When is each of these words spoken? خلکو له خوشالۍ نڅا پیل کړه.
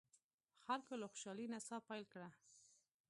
خلکو 0.65 0.93
له 1.01 1.07
خوشالۍ 1.11 1.45
نڅا 1.53 1.77
پیل 1.87 2.03
کړه. 2.13 2.29